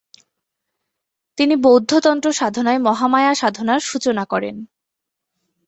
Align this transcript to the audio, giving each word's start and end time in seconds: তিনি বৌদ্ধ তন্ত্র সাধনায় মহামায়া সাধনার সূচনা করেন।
তিনি 1.37 1.55
বৌদ্ধ 1.55 1.91
তন্ত্র 1.99 2.29
সাধনায় 2.33 2.79
মহামায়া 2.79 3.33
সাধনার 3.35 3.79
সূচনা 3.79 4.23
করেন। 4.25 4.55